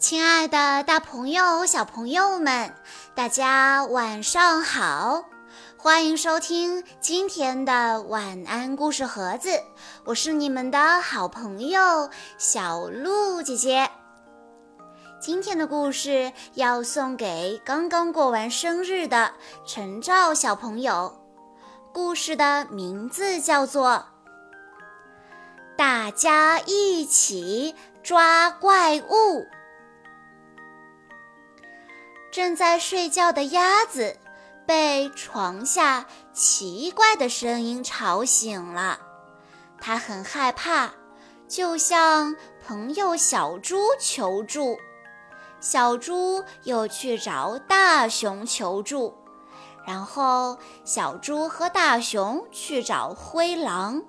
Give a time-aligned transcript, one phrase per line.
[0.00, 2.74] 亲爱的，大朋友、小朋友们，
[3.14, 5.24] 大家晚上好！
[5.76, 9.50] 欢迎收听今天的晚安故事盒子，
[10.06, 13.90] 我是你们的好朋友小鹿姐姐。
[15.20, 19.34] 今天的故事要送给刚刚过完生日的
[19.66, 21.22] 陈照小朋友，
[21.92, 23.90] 故事的名字叫做
[25.76, 29.40] 《大家一起抓怪物》。
[32.30, 34.16] 正在睡觉的鸭子
[34.66, 39.00] 被床下奇怪的声音吵醒了，
[39.80, 40.90] 它很害怕，
[41.48, 44.78] 就向朋友小猪求助。
[45.58, 49.12] 小猪又去找大熊求助，
[49.84, 54.02] 然后小猪和大熊去找灰狼，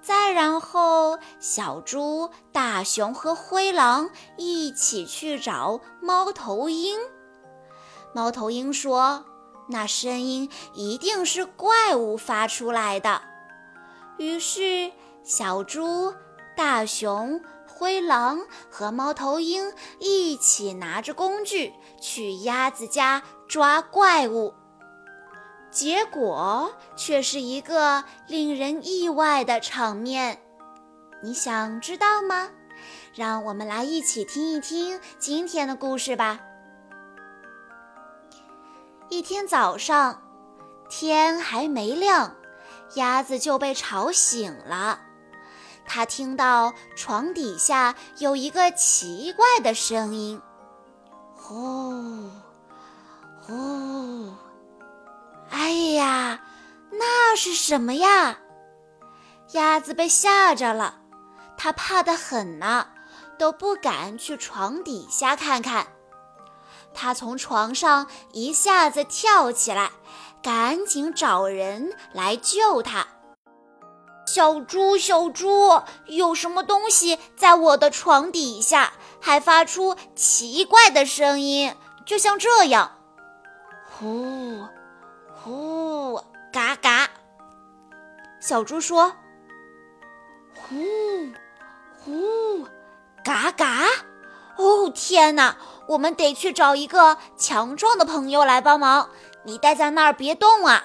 [0.00, 6.98] 再然后小猪、大熊和灰狼一起去找猫头鹰。
[8.12, 9.24] 猫头鹰说
[9.68, 13.22] ：“那声音一定是怪物发出来的。”
[14.18, 14.90] 于是，
[15.22, 16.14] 小猪、
[16.56, 24.54] 大熊、灰狼和猫头鹰一起拿着工具去鸭子家抓怪物，
[25.70, 30.42] 结果却是一个令人意外的场面。
[31.22, 32.48] 你想知道吗？
[33.14, 36.40] 让我们来一起听一听今天的故事吧。
[39.18, 40.22] 一天早上，
[40.88, 42.36] 天还没亮，
[42.94, 45.00] 鸭子就被吵醒了。
[45.84, 50.40] 它听到床底下有一个奇怪的声音
[51.34, 52.30] ：“呼，
[53.40, 54.32] 呼！”
[55.50, 56.40] 哎呀，
[56.92, 58.38] 那是什么呀？
[59.50, 61.00] 鸭子被吓着了，
[61.56, 62.86] 它怕得很呢，
[63.36, 65.88] 都不敢去床底下看看。
[67.00, 69.92] 他从床上一下子跳起来，
[70.42, 73.06] 赶紧找人来救他。
[74.26, 81.72] 小猪，小猪，有什么东西在我的床底下，还发出奇怪的声音，
[82.04, 82.98] 就像这样，
[83.96, 84.66] 呼，
[85.40, 86.20] 呼，
[86.52, 87.08] 嘎嘎。
[88.40, 89.12] 小猪说
[90.58, 90.74] ：“呼，
[91.96, 92.66] 呼，
[93.22, 93.86] 嘎嘎。”
[94.58, 95.56] 哦，天哪！
[95.88, 99.08] 我们得去找一个强壮的朋友来帮忙。
[99.44, 100.84] 你待在那儿别动啊！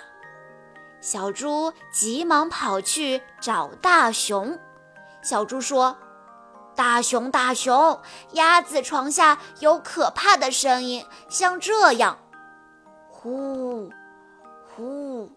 [1.01, 4.57] 小猪急忙跑去找大熊。
[5.21, 5.97] 小猪说
[6.75, 12.17] ：“大熊，大熊，鸭子床下有可怕的声音，像这样，
[13.09, 13.89] 呼，
[14.73, 15.29] 呼，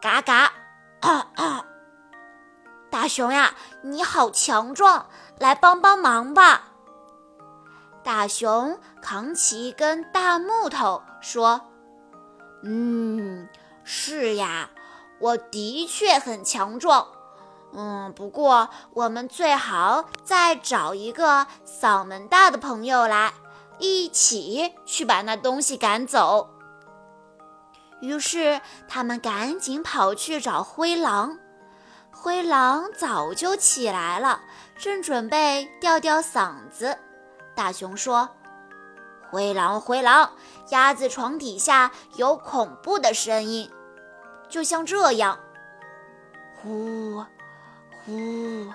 [0.00, 0.52] 嘎嘎，
[1.00, 1.64] 啊啊！
[2.90, 5.06] 大熊呀，你好强壮，
[5.38, 6.68] 来帮帮忙吧！”
[8.04, 11.60] 大熊扛起一根大木头，说
[12.62, 13.48] ：“嗯，
[13.82, 14.70] 是呀，
[15.18, 17.08] 我的确很强壮。
[17.72, 23.32] 嗯，不过我们最好再找一个嗓门大的朋友来，
[23.78, 26.50] 一起去把那东西赶走。”
[28.00, 31.38] 于是他们赶紧跑去找灰狼。
[32.12, 34.40] 灰狼早就起来了，
[34.78, 36.98] 正准备吊吊嗓子。
[37.54, 38.28] 大熊说
[39.30, 40.32] ：“灰狼，灰狼，
[40.70, 43.70] 鸭子床底下有恐怖的声音，
[44.48, 45.38] 就像这样，
[46.60, 47.24] 呼，
[48.04, 48.72] 呼，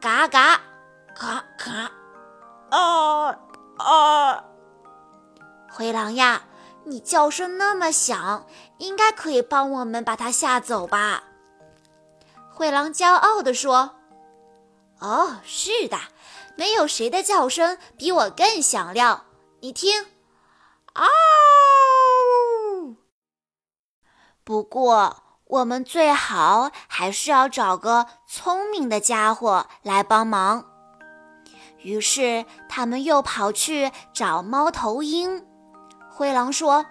[0.00, 0.60] 嘎嘎，
[1.14, 1.90] 嘎嘎，
[2.70, 3.36] 啊
[3.78, 4.44] 啊！
[5.70, 6.42] 灰狼呀，
[6.84, 8.46] 你叫声那么响，
[8.78, 11.24] 应该可以帮我们把它吓走吧？”
[12.52, 13.96] 灰狼骄傲地说
[15.00, 15.98] ：“哦，是的。”
[16.56, 19.24] 没有谁的叫声比我更响亮，
[19.60, 20.06] 你听，
[20.94, 21.04] 嗷！
[24.42, 30.64] 不过我们最好还是要找个聪明的家伙来帮忙。
[31.78, 35.46] 于是他们又跑去找猫头鹰。
[36.10, 36.86] 灰狼说：“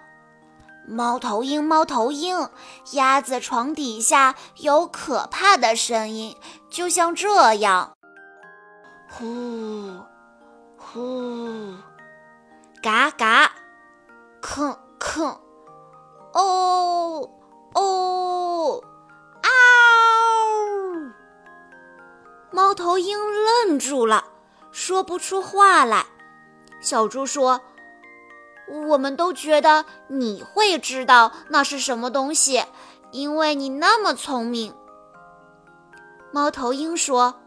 [0.86, 2.48] 猫头鹰，猫头鹰，
[2.92, 6.36] 鸭子床底下有可怕的声音，
[6.70, 7.95] 就像这样。”
[9.18, 9.98] 呼，
[10.76, 11.72] 呼，
[12.82, 13.50] 嘎嘎，
[14.42, 15.38] 吭吭，
[16.34, 17.30] 哦
[17.72, 18.82] 哦，
[19.42, 19.48] 嗷！
[22.50, 24.22] 猫头鹰愣住了，
[24.70, 26.04] 说不出话来。
[26.82, 27.62] 小猪说
[28.86, 32.62] ：“我们都觉得你会知道那是什么东西，
[33.12, 34.74] 因为你那么聪明。”
[36.30, 37.40] 猫头鹰说。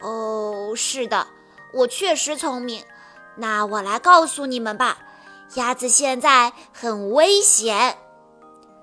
[0.00, 1.26] 哦，是的，
[1.72, 2.84] 我确实聪明，
[3.36, 4.98] 那我来告诉你们吧，
[5.54, 7.98] 鸭子现在很危险。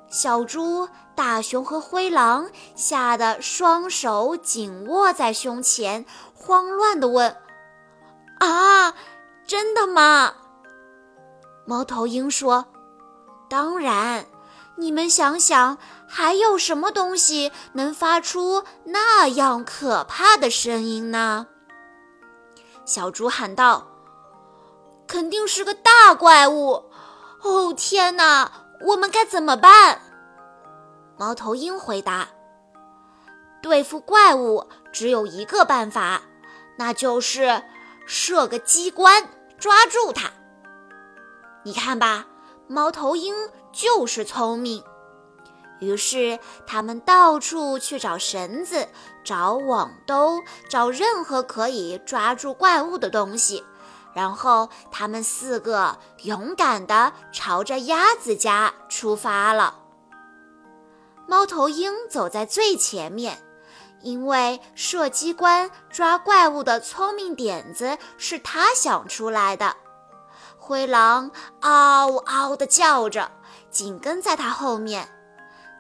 [0.10, 7.36] 小猪、大熊和灰狼吓得双手紧握在胸前，慌乱地问
[8.40, 8.94] ：“啊，
[9.48, 10.34] 真的吗？”
[11.66, 12.66] 猫头鹰说
[13.50, 14.26] ：“当然，
[14.76, 15.78] 你们想想，
[16.08, 21.48] 还有什么东西能发出那样可怕的声音呢？”
[22.86, 23.88] 小猪喊道
[25.08, 26.92] ：“肯定是个大怪物！
[27.42, 30.02] 哦，天哪，我们该怎么办？”
[31.18, 32.28] 猫头鹰回答
[33.62, 36.22] ：“对付怪物只有一个办法，
[36.78, 37.64] 那就是
[38.06, 40.32] 设个机关抓住它。
[41.64, 42.26] 你看吧，
[42.68, 43.34] 猫头鹰
[43.74, 44.82] 就是聪明。”
[45.82, 48.88] 于是他们到处去找绳子、
[49.26, 53.66] 找网兜、找任何可以抓住怪物的东西，
[54.14, 59.80] 然后他们四个勇敢地朝着鸭子家出发了。
[61.28, 63.44] 猫头鹰走在最前面，
[64.02, 69.76] 因为射机关抓怪物的聪明点子是他想出来的。
[70.58, 73.32] 灰狼嗷嗷地叫着，
[73.74, 75.10] 紧跟在他后面。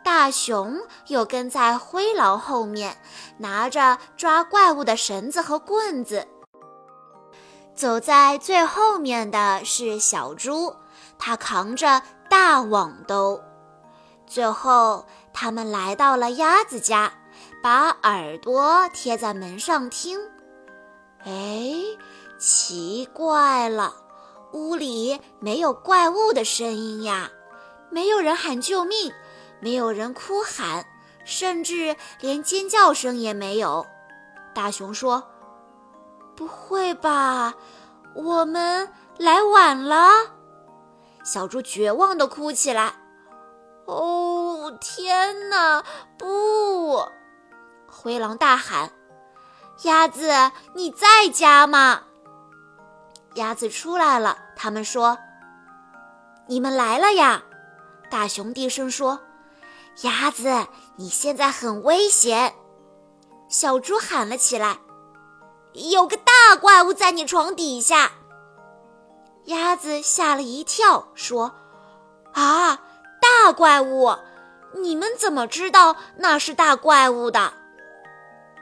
[0.03, 2.97] 大熊又跟在灰狼后面，
[3.37, 6.27] 拿着抓怪物的绳子和棍子。
[7.73, 10.75] 走在最后面的是小猪，
[11.17, 13.41] 它扛着大网兜。
[14.27, 17.13] 最后，他们来到了鸭子家，
[17.63, 20.19] 把耳朵贴在门上听。
[21.23, 21.71] 哎，
[22.37, 23.93] 奇怪了，
[24.51, 27.31] 屋里没有怪物的声音呀，
[27.93, 29.13] 没有人喊救命。
[29.59, 30.85] 没有人哭喊，
[31.23, 33.85] 甚至连尖叫声也没有。
[34.53, 35.23] 大熊说
[36.35, 37.53] ：“不会吧，
[38.13, 40.09] 我们来晚了。”
[41.23, 42.93] 小猪绝望地哭起来
[43.87, 45.81] ：“哦，天哪！
[46.17, 47.07] 不！”
[47.87, 48.91] 灰狼大喊
[49.83, 50.29] ：“鸭子，
[50.75, 52.01] 你在家吗？”
[53.35, 54.37] 鸭子出来了。
[54.57, 55.17] 他们说
[56.47, 57.43] ：“你们来了呀！”
[58.13, 59.19] 大熊低声说。
[60.03, 60.67] 鸭子，
[60.97, 62.53] 你现在很危险！
[63.49, 64.77] 小猪喊了起来
[65.91, 68.11] ：“有个大怪物在你床底下。”
[69.45, 71.55] 鸭子吓了一跳，说
[72.33, 72.79] ：“啊，
[73.19, 74.15] 大怪物！
[74.75, 77.51] 你们怎么知道那是大怪物的？”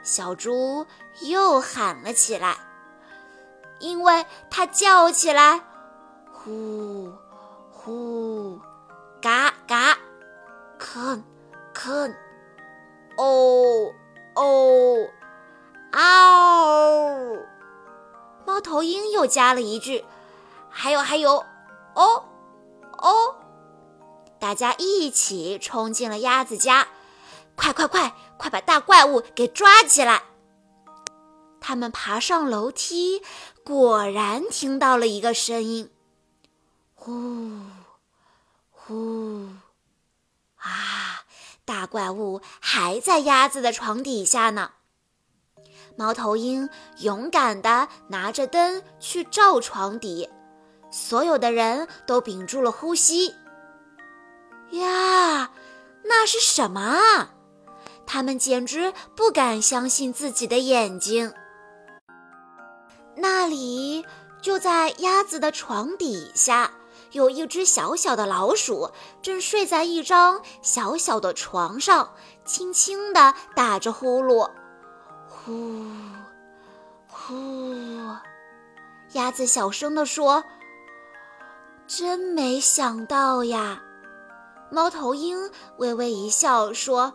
[0.02, 0.86] 小猪
[1.24, 2.56] 又喊了起来，
[3.80, 5.62] 因为它叫起来
[6.32, 7.12] ：“呼，
[7.70, 8.31] 呼，”
[10.92, 11.24] 吭，
[11.74, 12.14] 吭，
[13.16, 13.94] 哦，
[14.36, 15.08] 哦，
[15.94, 17.38] 嗷！
[18.46, 20.04] 猫头鹰又加了一句
[20.70, 21.46] ：“还有，还有，
[21.96, 22.26] 哦，
[22.98, 23.36] 哦！”
[24.38, 26.90] 大家一起冲进了鸭子家，
[27.56, 30.24] 快快快，快把大怪物给抓起来！
[31.62, 33.22] 他们爬上楼梯，
[33.64, 35.90] 果然听到了一个声音：
[36.96, 37.62] 呼，
[38.72, 39.48] 呼。
[40.62, 41.24] 啊！
[41.64, 44.72] 大怪物还在鸭子的床底下呢。
[45.96, 50.28] 猫头鹰勇敢地拿着灯去照床底，
[50.92, 53.36] 所有的人都屏住了呼吸。
[54.72, 55.52] 呀，
[56.04, 57.34] 那是什么啊？
[58.08, 61.34] 他们简直不敢相信自己的眼睛。
[63.16, 64.06] 那里
[64.42, 66.72] 就在鸭子的床底下。
[67.12, 68.92] 有一只小小的老鼠，
[69.22, 72.14] 正睡在一张小小的床上，
[72.46, 74.50] 轻轻地打着呼噜，
[75.28, 75.86] 呼，
[77.08, 78.16] 呼。
[79.14, 80.44] 鸭子小声地说
[81.86, 83.84] ：“真没想到呀。”
[84.72, 87.14] 猫头鹰微微一笑说：“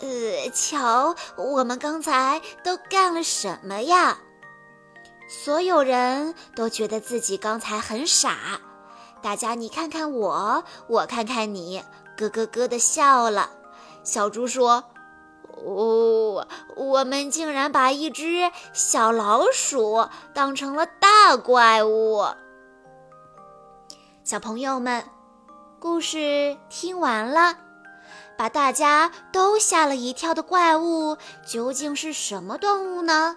[0.00, 4.18] 呃，瞧，我们刚才都干了什么呀？”
[5.30, 8.60] 所有人都觉得自己刚才很傻。
[9.20, 11.82] 大家，你看看我，我看看你，
[12.16, 13.50] 咯咯咯的笑了。
[14.04, 14.84] 小猪说
[15.64, 16.46] ：“哦，
[16.76, 22.24] 我们竟然把一只小老鼠当成了大怪物。”
[24.24, 25.04] 小朋友们，
[25.80, 27.56] 故事听完了，
[28.36, 33.36] 把大家都吓了一跳的怪物究竟是什么动物呢？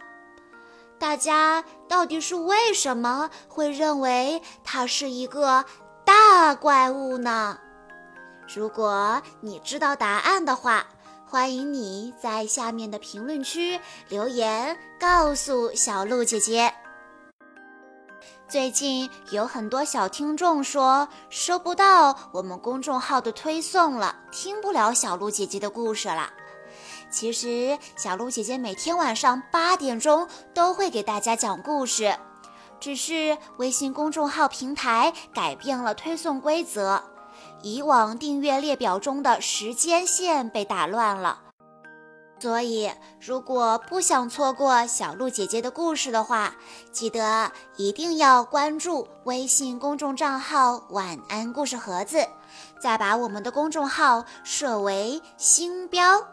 [1.00, 5.66] 大家到底是为什么会认为它是一个
[6.06, 7.60] 大怪物呢？
[8.48, 10.88] 如果你知道答案的话，
[11.28, 16.74] 欢迎你在下面的评论区留言告诉小鹿姐姐。
[18.48, 26.32] 最近有很多小听众说收不到我们公众号的推送了，听不了小鹿姐姐的故事了。
[27.12, 32.16] 其实小鹿姐姐每天晚上八点钟都会给大家讲故事，
[32.80, 37.04] 只是微信公众号平台改变了推送规则，
[37.62, 41.42] 以往订阅列表中的时间线被打乱了。
[42.40, 46.56] 所以，如果不想错过小鹿姐姐的故事的话，
[46.92, 52.26] 记得一定要关注微信公众账号“晚安故事盒子”，
[52.82, 56.26] 再把我们的公众号设为星标。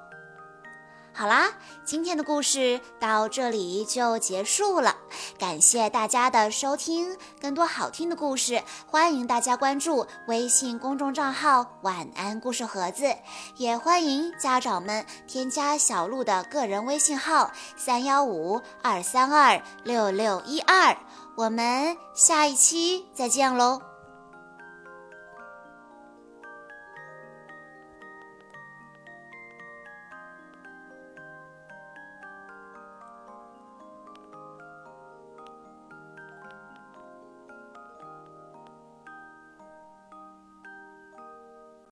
[1.18, 1.50] 好啦，
[1.84, 4.94] 今天的故事到这里就结束了，
[5.36, 7.16] 感谢大家的收听。
[7.40, 13.12] 更多好听的故事，欢迎大家关注微信公众账号“晚安故事盒子”，
[13.58, 20.96] 也欢迎家长们添加小鹿的个人微信号三幺五二三二六六一二。
[21.34, 23.87] 我们下一期再见喽！